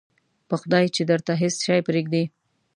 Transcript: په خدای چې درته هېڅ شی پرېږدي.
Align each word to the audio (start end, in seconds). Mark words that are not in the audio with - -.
په 0.47 0.55
خدای 0.61 0.85
چې 0.95 1.01
درته 1.09 1.31
هېڅ 1.41 1.55
شی 1.65 1.79
پرېږدي. 1.87 2.23